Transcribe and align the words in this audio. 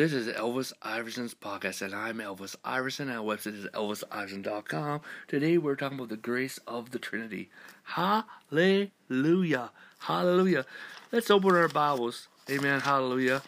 This 0.00 0.14
is 0.14 0.28
Elvis 0.28 0.72
Iverson's 0.80 1.34
podcast, 1.34 1.82
and 1.82 1.94
I'm 1.94 2.20
Elvis 2.20 2.56
Iverson. 2.64 3.10
Our 3.10 3.22
website 3.22 3.58
is 3.58 3.66
elvisiverson.com. 3.66 5.02
Today 5.28 5.58
we're 5.58 5.76
talking 5.76 5.98
about 5.98 6.08
the 6.08 6.16
grace 6.16 6.58
of 6.66 6.92
the 6.92 6.98
Trinity. 6.98 7.50
Hallelujah. 7.82 9.70
Hallelujah. 9.98 10.64
Let's 11.12 11.30
open 11.30 11.54
our 11.54 11.68
Bibles. 11.68 12.28
Amen. 12.48 12.80
Hallelujah. 12.80 13.42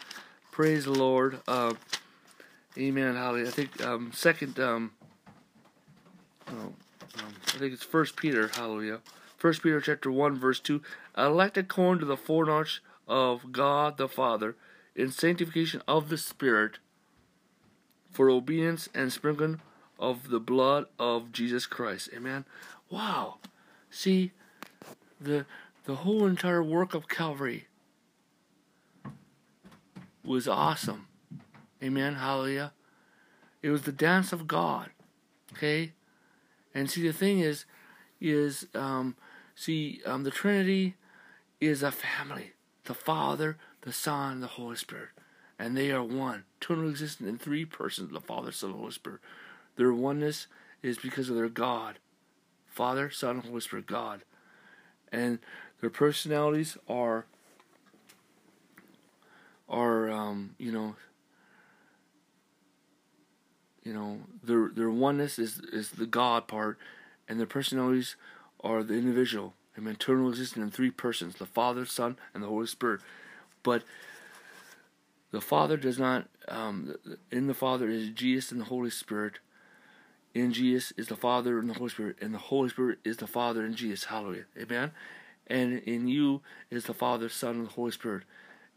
Praise 0.51 0.85
the 0.85 0.91
Lord. 0.91 1.39
Uh, 1.47 1.73
amen. 2.77 3.15
Hallelujah. 3.15 3.47
I 3.47 3.49
think 3.49 3.83
um, 3.83 4.11
second, 4.13 4.59
um, 4.59 4.91
oh, 6.49 6.53
um, 6.53 7.33
I 7.47 7.57
think 7.57 7.73
it's 7.73 7.81
First 7.81 8.15
Peter. 8.15 8.51
Hallelujah. 8.53 8.99
First 9.37 9.63
Peter 9.63 9.81
chapter 9.81 10.11
one 10.11 10.37
verse 10.37 10.59
two. 10.59 10.83
Elected 11.17 11.65
according 11.65 12.01
to 12.01 12.05
the 12.05 12.15
foreknowledge 12.15 12.83
of 13.07 13.51
God 13.51 13.97
the 13.97 14.07
Father 14.07 14.55
in 14.95 15.11
sanctification 15.11 15.81
of 15.87 16.09
the 16.09 16.17
Spirit 16.17 16.79
for 18.11 18.29
obedience 18.29 18.89
and 18.93 19.11
sprinkling 19.11 19.59
of 19.99 20.29
the 20.29 20.39
blood 20.39 20.85
of 20.99 21.31
Jesus 21.31 21.65
Christ. 21.65 22.09
Amen. 22.15 22.45
Wow. 22.89 23.37
See 23.89 24.31
the 25.19 25.45
the 25.85 25.95
whole 25.95 26.25
entire 26.25 26.63
work 26.63 26.93
of 26.93 27.09
Calvary 27.09 27.67
was 30.23 30.47
awesome. 30.47 31.07
Amen. 31.81 32.15
Hallelujah. 32.15 32.71
It 33.61 33.69
was 33.69 33.81
the 33.83 33.91
dance 33.91 34.31
of 34.31 34.47
God. 34.47 34.91
Okay? 35.53 35.93
And 36.73 36.89
see 36.89 37.01
the 37.01 37.13
thing 37.13 37.39
is 37.39 37.65
is 38.21 38.67
um 38.73 39.15
see 39.55 40.01
um 40.05 40.23
the 40.23 40.31
Trinity 40.31 40.95
is 41.59 41.83
a 41.83 41.91
family. 41.91 42.53
The 42.85 42.93
Father, 42.93 43.57
the 43.83 43.93
Son, 43.93 44.41
the 44.41 44.47
Holy 44.47 44.75
Spirit. 44.75 45.09
And 45.59 45.77
they 45.77 45.91
are 45.91 46.03
one, 46.03 46.43
eternally 46.59 46.89
existent 46.89 47.29
in 47.29 47.37
three 47.37 47.63
persons 47.63 48.11
the 48.11 48.19
Father, 48.19 48.51
Son, 48.51 48.71
and 48.71 48.79
Holy 48.79 48.91
Spirit. 48.91 49.21
Their 49.75 49.93
oneness 49.93 50.47
is 50.81 50.97
because 50.97 51.29
of 51.29 51.35
their 51.35 51.49
God. 51.49 51.99
Father, 52.67 53.09
Son, 53.09 53.37
and 53.37 53.45
Holy 53.45 53.61
Spirit, 53.61 53.85
God. 53.85 54.23
And 55.11 55.39
their 55.79 55.89
personalities 55.89 56.77
are 56.87 57.25
are 59.69 60.09
um, 60.11 60.55
you 60.57 60.71
know 60.71 60.95
you 63.83 63.93
know 63.93 64.19
their 64.43 64.69
their 64.73 64.89
oneness 64.89 65.37
is 65.39 65.59
is 65.71 65.91
the 65.91 66.05
God 66.05 66.47
part 66.47 66.77
and 67.27 67.39
their 67.39 67.47
personalities 67.47 68.15
are 68.61 68.83
the 68.83 68.95
individual 68.95 69.53
and 69.75 69.87
eternal 69.87 70.29
existent 70.29 70.63
in 70.63 70.71
three 70.71 70.91
persons 70.91 71.35
the 71.35 71.45
Father, 71.45 71.85
Son, 71.85 72.17
and 72.33 72.43
the 72.43 72.47
Holy 72.47 72.67
Spirit. 72.67 73.01
But 73.63 73.83
the 75.31 75.41
Father 75.41 75.77
does 75.77 75.97
not, 75.97 76.27
um, 76.47 76.95
in 77.31 77.47
the 77.47 77.53
Father 77.53 77.89
is 77.89 78.09
Jesus 78.09 78.51
and 78.51 78.61
the 78.61 78.65
Holy 78.65 78.91
Spirit. 78.91 79.39
In 80.33 80.51
Jesus 80.51 80.93
is 80.97 81.07
the 81.07 81.15
Father 81.15 81.59
and 81.59 81.69
the 81.69 81.73
Holy 81.75 81.89
Spirit, 81.89 82.17
and 82.21 82.33
the 82.33 82.39
Holy 82.39 82.69
Spirit 82.69 82.99
is 83.03 83.17
the 83.17 83.27
Father 83.27 83.65
and 83.65 83.75
Jesus. 83.75 84.05
Hallelujah. 84.05 84.45
Amen. 84.59 84.91
And 85.47 85.79
in 85.79 86.07
you 86.07 86.41
is 86.69 86.85
the 86.85 86.93
Father, 86.93 87.29
Son, 87.29 87.55
and 87.55 87.67
the 87.67 87.71
Holy 87.71 87.91
Spirit. 87.91 88.23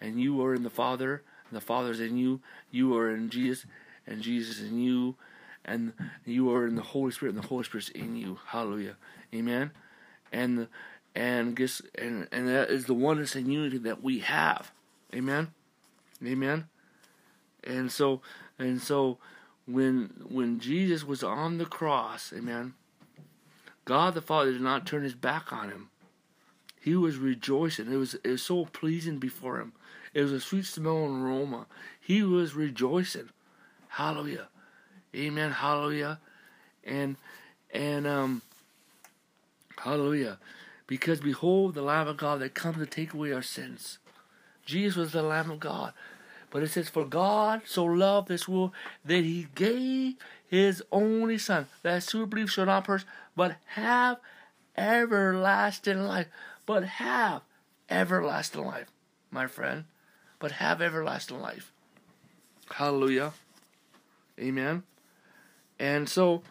And 0.00 0.20
you 0.20 0.42
are 0.42 0.54
in 0.54 0.62
the 0.62 0.70
Father, 0.70 1.22
and 1.48 1.56
the 1.56 1.64
Father 1.64 1.90
is 1.90 2.00
in 2.00 2.16
you. 2.16 2.40
You 2.70 2.96
are 2.96 3.10
in 3.10 3.30
Jesus, 3.30 3.66
and 4.06 4.22
Jesus 4.22 4.58
is 4.58 4.70
in 4.70 4.80
you. 4.80 5.16
And 5.64 5.94
you 6.24 6.52
are 6.52 6.66
in 6.66 6.76
the 6.76 6.82
Holy 6.82 7.10
Spirit, 7.10 7.34
and 7.34 7.42
the 7.42 7.48
Holy 7.48 7.64
Spirit 7.64 7.84
is 7.84 7.90
in 7.90 8.16
you. 8.16 8.38
Hallelujah. 8.46 8.96
Amen. 9.34 9.72
And 10.32 10.68
and 11.16 11.56
guess 11.56 11.80
and 11.96 12.28
and 12.30 12.46
that 12.46 12.70
is 12.70 12.84
the 12.84 12.94
oneness 12.94 13.34
and 13.34 13.50
unity 13.50 13.78
that 13.78 14.02
we 14.02 14.18
have. 14.20 14.70
Amen. 15.14 15.48
Amen. 16.24 16.68
And 17.64 17.90
so 17.90 18.20
and 18.58 18.80
so 18.80 19.16
when 19.66 20.12
when 20.28 20.60
Jesus 20.60 21.04
was 21.04 21.24
on 21.24 21.56
the 21.56 21.64
cross, 21.64 22.32
amen, 22.36 22.74
God 23.86 24.14
the 24.14 24.20
Father 24.20 24.52
did 24.52 24.60
not 24.60 24.86
turn 24.86 25.02
his 25.02 25.14
back 25.14 25.52
on 25.52 25.70
him. 25.70 25.88
He 26.78 26.94
was 26.94 27.16
rejoicing. 27.16 27.90
It 27.90 27.96
was 27.96 28.14
it 28.22 28.28
was 28.28 28.42
so 28.42 28.66
pleasing 28.66 29.18
before 29.18 29.58
him. 29.58 29.72
It 30.12 30.20
was 30.20 30.32
a 30.32 30.40
sweet 30.40 30.66
smelling 30.66 31.22
aroma. 31.22 31.66
He 31.98 32.22
was 32.22 32.54
rejoicing. 32.54 33.30
Hallelujah. 33.88 34.48
Amen. 35.14 35.50
Hallelujah. 35.50 36.20
And 36.84 37.16
and 37.72 38.06
um 38.06 38.42
hallelujah. 39.78 40.38
Because 40.86 41.20
behold 41.20 41.74
the 41.74 41.82
Lamb 41.82 42.08
of 42.08 42.16
God 42.16 42.40
that 42.40 42.54
comes 42.54 42.78
to 42.78 42.86
take 42.86 43.12
away 43.12 43.32
our 43.32 43.42
sins. 43.42 43.98
Jesus 44.64 44.96
was 44.96 45.12
the 45.12 45.22
Lamb 45.22 45.50
of 45.50 45.60
God. 45.60 45.92
But 46.50 46.62
it 46.62 46.70
says, 46.70 46.88
For 46.88 47.04
God 47.04 47.62
so 47.64 47.84
loved 47.84 48.28
this 48.28 48.48
world 48.48 48.72
that 49.04 49.24
he 49.24 49.48
gave 49.54 50.14
his 50.46 50.82
only 50.92 51.38
Son, 51.38 51.66
that 51.82 52.08
who 52.10 52.26
believes 52.26 52.52
shall 52.52 52.66
not 52.66 52.84
perish, 52.84 53.04
but 53.34 53.56
have 53.66 54.18
everlasting 54.76 56.04
life. 56.04 56.28
But 56.64 56.84
have 56.84 57.42
everlasting 57.88 58.64
life, 58.64 58.90
my 59.30 59.46
friend. 59.46 59.84
But 60.38 60.52
have 60.52 60.80
everlasting 60.80 61.40
life. 61.40 61.72
Hallelujah. 62.70 63.32
Amen. 64.38 64.82
And 65.78 66.08
so, 66.08 66.42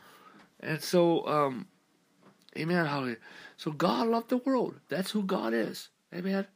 and 0.59 0.81
so, 0.81 1.25
um, 1.27 1.67
amen. 2.57 2.85
Hallelujah. 2.85 3.17
So 3.57 3.71
God 3.71 4.07
loved 4.07 4.29
the 4.29 4.37
world. 4.37 4.75
That's 4.89 5.11
who 5.11 5.23
God 5.23 5.53
is. 5.53 5.89
Amen. 6.13 6.47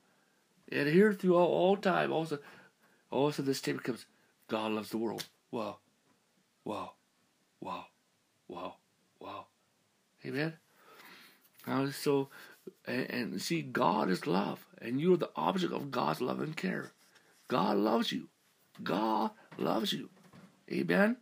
And 0.71 0.87
here 0.87 1.13
through 1.13 1.35
all, 1.35 1.47
all 1.47 1.77
time, 1.77 2.11
also, 2.11 2.39
also 3.09 3.41
this 3.41 3.57
statement 3.57 3.85
comes, 3.85 4.05
God 4.47 4.71
loves 4.71 4.89
the 4.89 4.97
world. 4.97 5.25
Wow. 5.51 5.77
Wow. 6.63 6.93
Wow. 7.59 7.85
Wow. 8.47 8.75
Wow. 9.19 9.45
Amen. 10.25 10.53
Now, 11.65 11.89
so, 11.89 12.29
and, 12.85 13.09
and 13.09 13.41
see, 13.41 13.61
God 13.61 14.09
is 14.09 14.27
love, 14.27 14.65
and 14.81 14.99
you 14.99 15.13
are 15.13 15.17
the 15.17 15.31
object 15.35 15.73
of 15.73 15.91
God's 15.91 16.21
love 16.21 16.39
and 16.39 16.55
care. 16.55 16.91
God 17.47 17.77
loves 17.77 18.11
you. 18.11 18.29
God 18.83 19.31
loves 19.57 19.93
you. 19.93 20.09
Amen. 20.71 21.17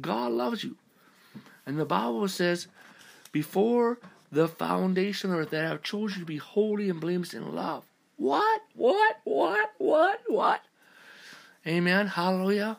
God 0.00 0.32
loves 0.32 0.64
you. 0.64 0.76
And 1.66 1.78
the 1.78 1.84
Bible 1.84 2.28
says, 2.28 2.68
before 3.32 3.98
the 4.30 4.48
foundation 4.48 5.32
of 5.32 5.38
earth, 5.38 5.50
that 5.50 5.64
I 5.64 5.68
have 5.68 5.82
chosen 5.82 6.20
to 6.20 6.26
be 6.26 6.36
holy 6.38 6.90
and 6.90 7.00
blameless 7.00 7.34
in 7.34 7.54
love. 7.54 7.84
What? 8.16 8.62
What? 8.74 9.16
What? 9.24 9.72
What? 9.78 10.20
What? 10.26 10.62
Amen. 11.66 12.06
Hallelujah. 12.08 12.78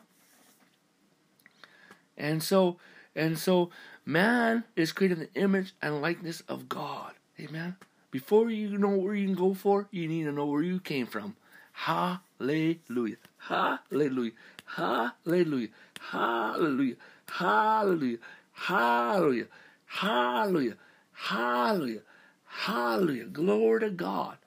And 2.16 2.42
so, 2.42 2.78
and 3.14 3.38
so, 3.38 3.70
man 4.04 4.64
is 4.74 4.92
created 4.92 5.18
in 5.18 5.28
the 5.32 5.40
image 5.40 5.74
and 5.80 6.02
likeness 6.02 6.42
of 6.48 6.68
God. 6.68 7.12
Amen. 7.38 7.76
Before 8.10 8.50
you 8.50 8.78
know 8.78 8.96
where 8.96 9.14
you 9.14 9.26
can 9.26 9.36
go 9.36 9.54
for, 9.54 9.86
you 9.90 10.08
need 10.08 10.24
to 10.24 10.32
know 10.32 10.46
where 10.46 10.62
you 10.62 10.80
came 10.80 11.06
from. 11.06 11.36
Hallelujah. 11.72 13.16
Hallelujah. 13.36 14.32
Hallelujah. 14.64 15.68
Hallelujah. 15.98 16.96
Hallelujah. 17.28 18.16
Hallelujah. 18.54 19.46
Hallelujah. 19.86 20.74
Hallelujah. 21.18 22.02
Hallelujah. 22.46 23.24
Glory 23.24 23.80
to 23.80 23.90
God. 23.90 24.38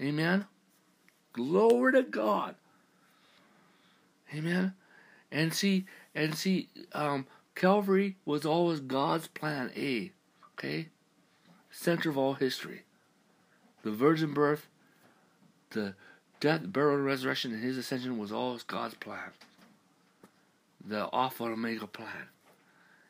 Amen. 0.00 0.46
Glory 1.32 1.92
to 1.92 2.02
God. 2.02 2.56
Amen. 4.34 4.74
And 5.30 5.54
see, 5.54 5.86
and 6.14 6.34
see, 6.34 6.68
um, 6.92 7.26
Calvary 7.54 8.16
was 8.24 8.44
always 8.44 8.80
God's 8.80 9.28
plan 9.28 9.70
A. 9.76 10.10
Okay? 10.54 10.88
Center 11.70 12.10
of 12.10 12.18
all 12.18 12.34
history. 12.34 12.82
The 13.82 13.92
virgin 13.92 14.34
birth, 14.34 14.66
the 15.70 15.94
death, 16.40 16.62
burial, 16.64 16.98
resurrection, 16.98 17.52
and 17.52 17.62
his 17.62 17.78
ascension 17.78 18.18
was 18.18 18.32
always 18.32 18.64
God's 18.64 18.94
plan. 18.94 19.30
The 20.84 21.08
Alpha 21.12 21.44
and 21.44 21.52
Omega 21.52 21.86
plan. 21.86 22.28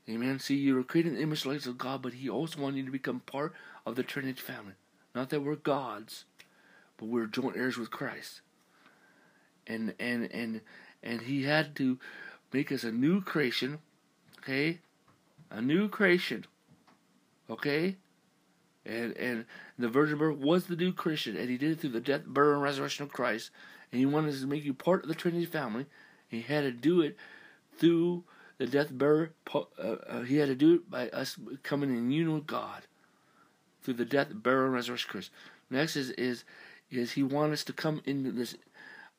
Amen. 0.09 0.39
See, 0.39 0.55
you 0.55 0.77
were 0.77 0.85
created 0.85 1.11
in 1.11 1.17
the 1.17 1.23
image 1.23 1.45
likeness 1.45 1.67
of 1.67 1.79
God, 1.79 2.03
but 2.03 2.15
He 2.15 2.29
also 2.29 2.61
wanted 2.61 2.79
you 2.79 2.85
to 2.85 2.91
become 2.93 3.21
part 3.21 3.53
of 3.85 3.97
the 3.97 4.05
Trinity 4.05 4.41
family. 4.41 4.75
Not 5.15 5.31
that 5.31 5.43
we're 5.43 5.57
gods, 5.57 6.25
but 6.97 7.07
we're 7.07 7.27
joint 7.27 7.57
heirs 7.57 7.77
with 7.77 7.91
Christ. 7.91 8.41
And 9.67 9.95
and 9.99 10.31
and 10.33 10.61
and 11.03 11.23
He 11.23 11.43
had 11.43 11.75
to 11.77 11.99
make 12.53 12.71
us 12.71 12.85
a 12.85 12.93
new 12.93 13.21
creation. 13.21 13.81
Okay, 14.39 14.79
a 15.51 15.61
new 15.61 15.89
creation. 15.89 16.45
Okay, 17.51 17.97
and 18.85 19.17
and 19.17 19.45
the 19.77 19.89
virgin 19.89 20.19
birth 20.19 20.39
was 20.39 20.67
the 20.67 20.77
new 20.77 20.93
creation, 20.93 21.37
and 21.37 21.51
He 21.51 21.59
did 21.59 21.73
it 21.73 21.81
through 21.81 21.91
the 21.91 22.01
death, 22.01 22.23
burial, 22.27 22.55
and 22.55 22.63
resurrection 22.63 23.05
of 23.05 23.13
Christ. 23.13 23.51
And 23.91 23.99
He 23.99 24.07
wanted 24.07 24.39
to 24.39 24.47
make 24.47 24.65
you 24.65 24.73
part 24.73 25.03
of 25.03 25.09
the 25.09 25.17
Trinity 25.17 25.47
family. 25.47 25.87
He 26.29 26.43
had 26.43 26.63
to 26.63 26.71
do 26.71 27.01
it 27.01 27.17
through 27.77 28.23
the 28.59 28.67
death, 28.67 28.89
bearer 28.91 29.33
uh, 29.55 29.61
uh, 29.79 30.23
he 30.23 30.37
had 30.37 30.49
to 30.49 30.55
do 30.55 30.75
it 30.75 30.91
by 30.91 31.09
us 31.11 31.37
coming 31.63 31.91
in 31.91 32.11
union 32.11 32.35
with 32.35 32.47
God 32.47 32.83
through 33.83 33.95
the 33.95 34.05
death, 34.05 34.29
burial, 34.33 34.67
and 34.67 34.75
resurrection 34.75 35.11
Christ. 35.11 35.31
Next 35.71 35.97
is 35.97 36.11
is 36.11 36.45
is 36.91 37.13
he 37.13 37.23
wants 37.23 37.53
us 37.53 37.65
to 37.65 37.73
come 37.73 38.01
into 38.05 38.33
this 38.33 38.57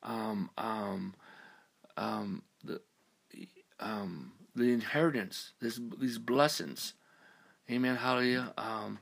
um, 0.02 0.50
um, 0.58 1.14
um, 1.96 2.42
the 2.64 2.80
um, 3.80 4.32
the 4.54 4.72
inheritance, 4.72 5.52
this 5.60 5.80
these 6.00 6.18
blessings. 6.18 6.94
Amen. 7.70 7.96
Hallelujah. 7.96 8.52
Um, 8.56 8.98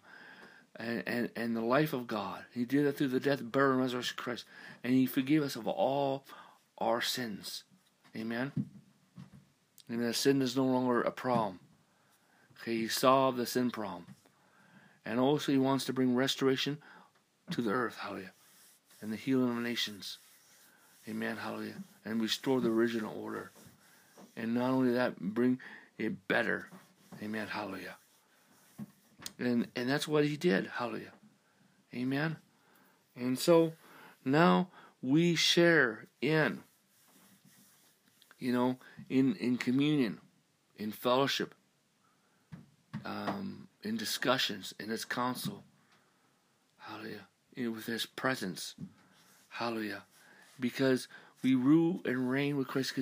and, 0.79 1.03
and, 1.07 1.31
and 1.37 1.57
the 1.57 1.63
life 1.63 1.93
of 1.93 2.07
God. 2.07 2.45
He 2.53 2.65
did 2.65 2.85
that 2.85 2.99
through 2.99 3.09
the 3.09 3.21
death, 3.21 3.41
burial, 3.43 3.75
and 3.75 3.83
resurrection 3.83 4.17
Christ. 4.17 4.45
And 4.85 4.93
He 4.93 5.07
forgave 5.07 5.43
us 5.43 5.57
of 5.57 5.67
all 5.67 6.25
our 6.79 7.01
sins. 7.01 7.65
Amen. 8.17 8.53
And 9.89 10.03
that 10.03 10.15
sin 10.15 10.43
is 10.43 10.57
no 10.57 10.65
longer 10.65 11.03
a 11.03 11.11
problem. 11.11 11.61
Okay, 12.61 12.77
He 12.77 12.89
solved 12.89 13.39
the 13.39 13.47
sin 13.47 13.71
problem. 13.71 14.07
And 15.05 15.21
also 15.21 15.53
He 15.53 15.59
wants 15.59 15.85
to 15.87 15.93
bring 15.93 16.17
restoration 16.17 16.79
to 17.51 17.63
the 17.63 17.71
earth. 17.71 17.97
Hallelujah. 17.99 18.33
And 19.01 19.13
the 19.13 19.17
healing 19.17 19.51
of 19.51 19.63
nations. 19.63 20.19
Amen. 21.09 21.37
Hallelujah. 21.37 21.77
And 22.05 22.21
restore 22.21 22.61
the 22.61 22.71
original 22.71 23.17
order. 23.17 23.53
And 24.37 24.55
not 24.55 24.71
only 24.71 24.93
that, 24.93 25.19
bring 25.21 25.61
it 25.99 26.27
better. 26.29 26.69
Amen. 27.23 27.47
Hallelujah. 27.47 27.97
And 29.39 29.69
and 29.77 29.89
that's 29.89 30.09
what 30.09 30.25
he 30.25 30.37
did. 30.37 30.67
Hallelujah. 30.67 31.13
Amen. 31.95 32.37
And 33.15 33.39
so 33.39 33.73
now 34.25 34.69
we 35.03 35.35
share 35.35 36.07
in 36.21 36.63
you 38.39 38.53
know, 38.53 38.79
in 39.09 39.35
in 39.37 39.57
communion, 39.57 40.21
in 40.77 40.93
fellowship, 40.93 41.55
um, 43.05 43.69
in 43.83 43.97
discussions, 43.97 44.75
in 44.79 44.89
his 44.89 45.05
counsel. 45.05 45.63
Hallelujah. 46.79 47.27
In, 47.55 47.75
with 47.75 47.87
his 47.87 48.07
presence. 48.07 48.75
Hallelujah. 49.49 50.05
Because 50.61 51.09
we 51.43 51.55
rule 51.55 52.01
and 52.05 52.31
reign 52.31 52.57
with 52.57 52.69
Christ 52.69 52.95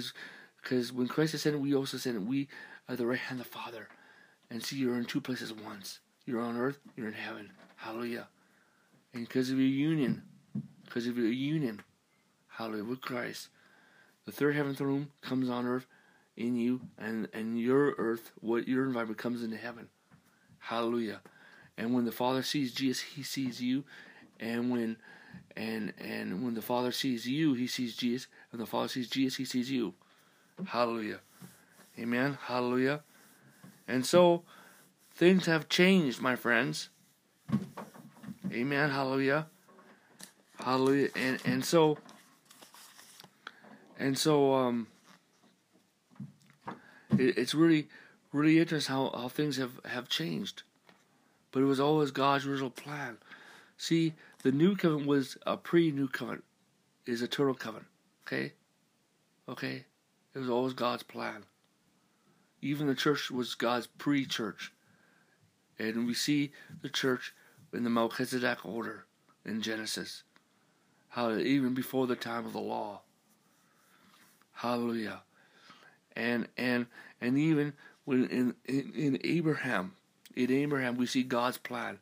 because 0.63 0.93
when 0.93 1.09
Christ 1.09 1.35
ascended, 1.35 1.61
we 1.61 1.75
also 1.75 1.97
ascended. 1.97 2.27
We 2.27 2.49
are 2.89 2.97
the 2.97 3.07
right 3.07 3.19
hand 3.19 3.41
of 3.41 3.47
the 3.47 3.53
Father. 3.53 3.89
And 4.51 4.63
see, 4.63 4.77
you're 4.77 4.97
in 4.97 5.05
two 5.05 5.21
places 5.21 5.51
at 5.51 5.63
once. 5.63 6.01
You're 6.27 6.41
on 6.41 6.57
earth, 6.57 6.79
you're 6.97 7.09
in 7.09 7.15
heaven. 7.15 7.51
Hallelujah. 7.77 8.29
And 9.13 9.27
because 9.27 9.51
of 9.51 9.59
your 9.59 9.69
union, 9.69 10.23
because 10.85 11.07
of 11.07 11.19
your 11.19 11.29
union, 11.29 11.83
hallelujah, 12.49 12.85
with 12.85 13.01
Christ, 13.01 13.49
the 14.25 14.32
third 14.32 14.56
heaven 14.56 14.75
throne 14.75 15.09
comes 15.21 15.49
on 15.49 15.67
earth 15.67 15.87
in 16.37 16.56
you, 16.56 16.81
and, 16.99 17.29
and 17.32 17.59
your 17.59 17.94
earth, 17.99 18.32
what 18.41 18.67
your 18.67 18.85
environment 18.85 19.19
comes 19.19 19.43
into 19.43 19.56
heaven. 19.56 19.88
Hallelujah. 20.59 21.21
And 21.76 21.93
when 21.93 22.05
the 22.05 22.12
Father 22.12 22.43
sees 22.43 22.73
Jesus, 22.73 23.03
he 23.03 23.23
sees 23.23 23.61
you. 23.61 23.85
And 24.41 24.71
when 24.71 24.97
and 25.56 25.93
and 25.99 26.44
when 26.44 26.55
the 26.55 26.62
Father 26.62 26.93
sees 26.93 27.26
you, 27.26 27.55
he 27.55 27.67
sees 27.67 27.97
Jesus. 27.97 28.29
And 28.53 28.61
the 28.61 28.67
Father 28.67 28.88
sees 28.88 29.09
Jesus, 29.09 29.37
he 29.37 29.44
sees 29.44 29.71
you. 29.71 29.94
Hallelujah. 30.67 31.20
Amen. 31.99 32.38
Hallelujah. 32.47 33.03
And 33.87 34.05
so 34.06 34.43
things 35.15 35.47
have 35.47 35.69
changed, 35.69 36.20
my 36.20 36.37
friends. 36.37 36.88
Amen. 38.53 38.91
Hallelujah. 38.91 39.47
Hallelujah. 40.59 41.09
And 41.15 41.41
and 41.44 41.65
so 41.65 41.99
and 44.05 44.19
so 44.19 44.55
um 44.55 44.87
it, 47.19 47.39
it's 47.39 47.55
really 47.55 47.89
really 48.35 48.59
interesting 48.59 48.95
how, 48.95 49.11
how 49.15 49.29
things 49.29 49.56
have, 49.56 49.81
have 49.87 50.09
changed. 50.09 50.65
But 51.53 51.62
it 51.62 51.67
was 51.67 51.79
always 51.79 52.11
God's 52.11 52.47
original 52.47 52.69
plan. 52.69 53.19
See, 53.79 54.15
the 54.43 54.51
new 54.51 54.75
covenant 54.75 55.06
was 55.06 55.39
a 55.47 55.56
pre 55.56 55.93
new 55.93 56.09
covenant, 56.09 56.45
is 57.06 57.23
eternal 57.23 57.55
covenant. 57.55 57.87
Okay? 58.27 58.53
Okay? 59.49 59.85
It 60.35 60.39
was 60.39 60.51
always 60.51 60.75
God's 60.75 61.05
plan. 61.05 61.45
Even 62.61 62.89
the 62.89 62.95
church 62.97 63.31
was 63.31 63.55
God's 63.55 63.87
pre 63.87 64.27
church. 64.27 64.73
And 65.79 66.06
we 66.06 66.15
see 66.15 66.51
the 66.83 66.89
church 66.89 67.35
in 67.73 67.85
the 67.85 67.91
Melchizedek 67.91 68.65
order 68.65 69.06
in 69.45 69.62
Genesis. 69.62 70.25
How 71.11 71.37
even 71.37 71.73
before 71.73 72.09
the 72.09 72.17
time 72.17 72.47
of 72.47 72.53
the 72.53 72.61
law. 72.61 73.03
Hallelujah. 74.55 75.23
And 76.17 76.49
and 76.56 76.87
and 77.21 77.39
even 77.39 77.73
when 78.05 78.27
in, 78.27 78.55
in, 78.67 78.93
in 78.95 79.21
Abraham, 79.25 79.93
in 80.37 80.51
Abraham 80.51 80.97
we 80.97 81.06
see 81.06 81.23
God's 81.23 81.59
plan. 81.59 81.99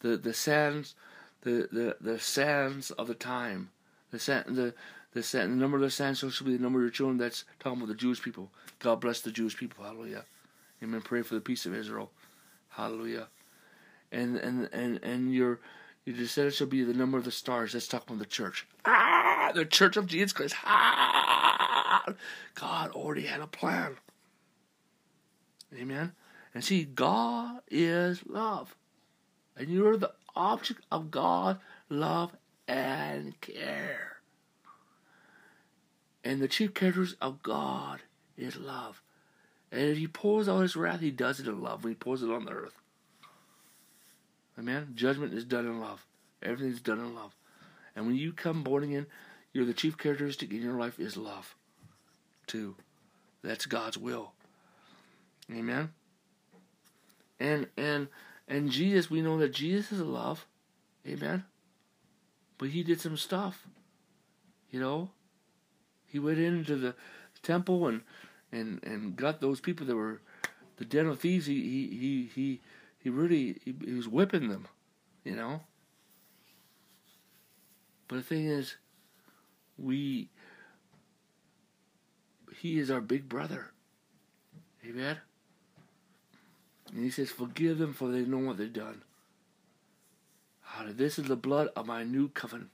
The 0.00 0.16
the 0.16 0.32
sands 0.32 0.94
the, 1.42 1.68
the, 1.72 1.96
the 2.00 2.18
sands 2.18 2.90
of 2.92 3.06
the 3.06 3.14
time. 3.14 3.70
The 4.10 4.18
sand 4.18 4.56
the 4.56 4.74
the, 5.12 5.22
sand, 5.24 5.52
the 5.52 5.56
number 5.56 5.76
of 5.76 5.82
the 5.82 5.90
sands 5.90 6.20
shall 6.20 6.46
be 6.46 6.56
the 6.56 6.62
number 6.62 6.78
of 6.78 6.84
your 6.84 6.90
children. 6.90 7.18
That's 7.18 7.44
talking 7.58 7.78
about 7.78 7.88
the 7.88 7.94
Jewish 7.94 8.22
people. 8.22 8.50
God 8.78 9.00
bless 9.00 9.20
the 9.20 9.32
Jewish 9.32 9.56
people. 9.56 9.84
Hallelujah. 9.84 10.24
Amen. 10.82 11.00
Pray 11.02 11.22
for 11.22 11.34
the 11.34 11.40
peace 11.40 11.66
of 11.66 11.74
Israel. 11.74 12.10
Hallelujah. 12.68 13.26
And 14.12 14.36
and 14.36 14.68
and 14.72 15.02
and 15.02 15.34
your 15.34 15.60
your 16.04 16.16
descendants 16.16 16.56
shall 16.56 16.66
be 16.66 16.82
the 16.84 16.94
number 16.94 17.18
of 17.18 17.24
the 17.24 17.30
stars. 17.30 17.72
That's 17.72 17.88
talking 17.88 18.14
about 18.14 18.20
the 18.20 18.30
church. 18.30 18.66
Ah, 18.84 19.50
the 19.54 19.64
church 19.64 19.96
of 19.96 20.06
Jesus 20.06 20.32
Christ. 20.32 20.54
Ah, 20.64 21.19
God 22.54 22.90
already 22.92 23.26
had 23.26 23.40
a 23.40 23.46
plan. 23.46 23.96
Amen. 25.74 26.12
And 26.54 26.64
see, 26.64 26.84
God 26.84 27.60
is 27.70 28.22
love, 28.26 28.74
and 29.56 29.68
you're 29.68 29.96
the 29.96 30.12
object 30.34 30.80
of 30.90 31.10
God's 31.10 31.60
love, 31.88 32.32
and 32.66 33.38
care. 33.40 34.18
And 36.22 36.40
the 36.40 36.48
chief 36.48 36.74
characters 36.74 37.16
of 37.20 37.42
God 37.42 38.00
is 38.36 38.56
love. 38.56 39.02
And 39.72 39.82
if 39.82 39.98
he 39.98 40.06
pours 40.06 40.48
out 40.48 40.60
his 40.60 40.76
wrath, 40.76 41.00
he 41.00 41.10
does 41.10 41.40
it 41.40 41.46
in 41.46 41.60
love 41.60 41.84
when 41.84 41.92
he 41.92 41.96
pours 41.96 42.22
it 42.22 42.30
on 42.30 42.44
the 42.44 42.52
earth. 42.52 42.74
Amen. 44.58 44.92
Judgment 44.94 45.32
is 45.32 45.44
done 45.44 45.66
in 45.66 45.80
love. 45.80 46.06
Everything's 46.42 46.80
done 46.80 46.98
in 46.98 47.14
love. 47.14 47.34
And 47.96 48.06
when 48.06 48.16
you 48.16 48.32
come 48.32 48.62
born 48.62 48.84
again, 48.84 49.06
you're 49.52 49.64
the 49.64 49.74
chief 49.74 49.96
characteristic 49.96 50.50
in 50.50 50.62
your 50.62 50.78
life 50.78 51.00
is 51.00 51.16
love. 51.16 51.54
Too. 52.50 52.74
That's 53.42 53.64
God's 53.64 53.96
will. 53.96 54.32
Amen. 55.54 55.90
And 57.38 57.68
and 57.76 58.08
and 58.48 58.70
Jesus, 58.70 59.08
we 59.08 59.22
know 59.22 59.38
that 59.38 59.52
Jesus 59.52 59.92
is 59.92 60.00
love. 60.00 60.46
Amen. 61.06 61.44
But 62.58 62.70
he 62.70 62.82
did 62.82 63.00
some 63.00 63.16
stuff. 63.16 63.68
You 64.72 64.80
know? 64.80 65.10
He 66.08 66.18
went 66.18 66.38
into 66.38 66.74
the 66.74 66.96
temple 67.40 67.86
and 67.86 68.00
and 68.50 68.82
and 68.82 69.14
got 69.14 69.40
those 69.40 69.60
people 69.60 69.86
that 69.86 69.94
were 69.94 70.20
the 70.76 70.84
den 70.84 71.06
of 71.06 71.20
thieves. 71.20 71.46
He 71.46 71.54
he 71.54 71.86
he 71.96 72.30
he, 72.34 72.60
he 72.98 73.10
really 73.10 73.60
he, 73.64 73.76
he 73.84 73.94
was 73.94 74.08
whipping 74.08 74.48
them, 74.48 74.66
you 75.22 75.36
know. 75.36 75.60
But 78.08 78.16
the 78.16 78.22
thing 78.22 78.46
is, 78.46 78.74
we 79.78 80.30
he 82.56 82.78
is 82.78 82.90
our 82.90 83.00
big 83.00 83.28
brother. 83.28 83.72
Amen. 84.84 85.18
And 86.92 87.04
he 87.04 87.10
says, 87.10 87.30
Forgive 87.30 87.78
them 87.78 87.92
for 87.92 88.08
they 88.08 88.22
know 88.22 88.38
what 88.38 88.56
they've 88.56 88.72
done. 88.72 89.02
This 90.88 91.18
is 91.18 91.26
the 91.26 91.36
blood 91.36 91.68
of 91.76 91.86
my 91.86 92.04
new 92.04 92.28
covenant. 92.28 92.70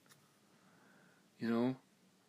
You 1.40 1.50
know? 1.50 1.76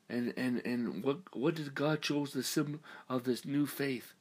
And 0.09 0.33
and 0.37 0.65
and 0.65 1.03
what 1.03 1.35
what 1.35 1.55
did 1.55 1.75
God 1.75 2.01
chose 2.01 2.31
the 2.31 2.43
symbol 2.43 2.79
of 3.09 3.25
this 3.25 3.45
new 3.45 3.65
faith? 3.65 4.13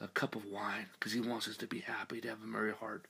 A 0.00 0.08
cup 0.08 0.36
of 0.36 0.44
wine, 0.44 0.86
because 0.92 1.12
He 1.12 1.20
wants 1.20 1.48
us 1.48 1.56
to 1.56 1.66
be 1.66 1.80
happy, 1.80 2.20
to 2.20 2.28
have 2.28 2.42
a 2.42 2.46
merry 2.46 2.72
heart. 2.72 3.06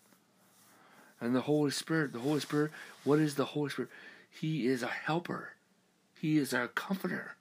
And 1.21 1.35
the 1.35 1.42
Holy 1.42 1.71
Spirit, 1.71 2.12
the 2.12 2.21
Holy 2.21 2.40
Spirit, 2.40 2.71
what 3.04 3.18
is 3.18 3.35
the 3.35 3.45
Holy 3.47 3.71
Spirit? 3.71 3.90
He 4.30 4.66
is 4.66 4.83
a 4.83 4.88
helper. 4.88 5.50
He 6.18 6.38
is 6.38 6.54
our 6.54 6.68
comforter. 6.68 7.36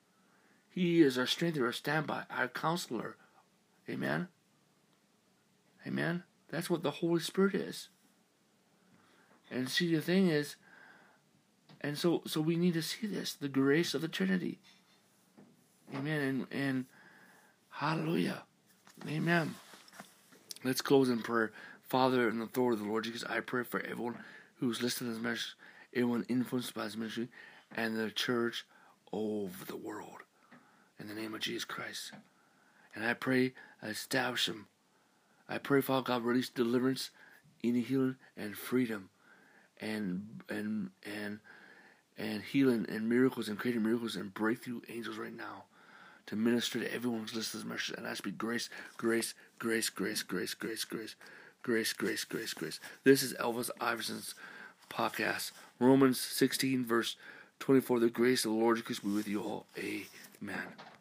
He 0.75 1.01
is 1.01 1.17
our 1.17 1.25
strength, 1.25 1.58
our 1.58 1.72
standby, 1.72 2.24
our 2.29 2.50
counselor. 2.50 3.15
Amen. 3.89 4.27
Amen. 5.88 6.24
That's 6.50 6.70
what 6.70 6.84
the 6.84 6.91
Holy 6.91 7.22
Spirit 7.22 7.55
is. 7.55 7.88
And 9.50 9.70
see 9.70 9.96
the 9.96 10.01
thing 10.01 10.27
is, 10.27 10.58
and 11.79 11.98
so 11.98 12.24
so 12.27 12.41
we 12.41 12.58
need 12.58 12.74
to 12.74 12.82
see 12.82 13.08
this, 13.08 13.34
the 13.34 13.48
grace 13.48 13.94
of 13.94 14.01
the 14.01 14.10
Trinity. 14.10 14.60
Amen. 15.96 16.22
And 16.22 16.48
and 16.51 16.86
hallelujah. 17.70 18.44
Amen. 19.08 19.55
Let's 20.65 20.82
close 20.82 21.10
in 21.10 21.22
prayer. 21.22 21.53
Father, 21.84 22.27
in 22.27 22.39
the 22.39 22.46
authority 22.46 22.82
of 22.82 22.86
the 22.86 22.91
Lord 22.91 23.05
Jesus, 23.05 23.24
I 23.24 23.39
pray 23.39 23.63
for 23.63 23.79
everyone 23.79 24.17
who's 24.60 24.82
listening 24.82 25.12
to 25.12 25.13
this 25.13 25.24
message, 25.24 25.55
everyone 25.94 26.25
influenced 26.27 26.74
by 26.74 26.84
this 26.84 26.98
ministry, 26.98 27.29
and 27.74 27.96
the 27.96 28.12
church 28.12 28.65
over 29.13 29.63
the 29.63 29.77
world. 29.77 30.25
In 31.00 31.08
the 31.08 31.14
name 31.14 31.34
of 31.34 31.42
Jesus 31.42 31.66
Christ. 31.66 32.12
And 32.96 33.06
I 33.06 33.14
pray, 33.14 33.54
I 33.82 33.88
establish 33.88 34.46
them. 34.46 34.68
I 35.50 35.58
pray, 35.58 35.82
Father 35.82 36.04
God, 36.04 36.24
release 36.24 36.50
deliverance, 36.50 37.12
inner 37.62 37.80
healing, 37.82 38.16
and 38.38 38.56
freedom, 38.58 39.10
and 39.80 40.42
and 40.50 40.92
and 41.04 41.40
and 42.18 42.42
healing 42.44 42.86
and 42.90 43.10
miracles 43.10 43.50
and 43.50 43.60
creating 43.60 43.84
miracles 43.84 44.16
and 44.16 44.34
breakthrough 44.34 44.82
angels 44.90 45.18
right 45.18 45.36
now. 45.36 45.66
to 46.28 46.36
minister 46.36 46.80
to 46.80 46.92
everyone 46.94 47.22
who's 47.22 47.36
listening 47.36 47.62
to 47.62 47.68
this 47.68 47.72
message. 47.72 47.96
And 47.98 48.08
I 48.08 48.14
speak 48.16 48.38
grace, 48.38 48.70
grace, 48.98 49.36
grace, 49.60 49.90
grace, 49.90 50.24
grace, 50.24 50.54
grace, 50.56 50.84
grace, 50.84 51.16
grace, 51.62 51.94
grace, 51.94 52.24
grace, 52.24 52.54
grace. 52.54 52.80
This 53.04 53.22
is 53.22 53.34
Elvis 53.36 53.70
Iverson's 53.80 54.34
podcast. 54.90 55.52
Romans 55.80 56.20
16, 56.20 56.84
verse 56.86 57.16
24. 57.60 58.00
The 58.00 58.10
grace 58.10 58.46
of 58.46 58.52
the 58.52 58.58
Lord 58.58 58.78
Jesus 58.78 59.00
be 59.00 59.10
with 59.10 59.28
you 59.28 59.42
all. 59.42 59.66
Amen. 60.46 60.95